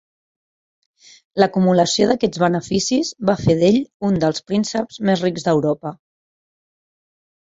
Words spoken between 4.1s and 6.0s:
dels prínceps més rics d'Europa.